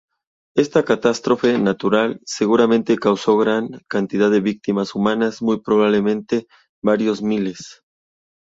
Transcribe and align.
Esta 0.55 0.83
catástrofe 0.83 1.59
natural 1.59 2.19
seguramente 2.25 2.97
causó 2.97 3.37
gran 3.37 3.69
cantidad 3.87 4.31
de 4.31 4.41
víctimas 4.41 4.95
humanas, 4.95 5.43
muy 5.43 5.61
probablemente 5.61 6.47
varios 6.81 7.21
miles. 7.21 7.83